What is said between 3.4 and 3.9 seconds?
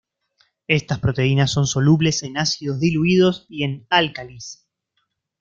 y en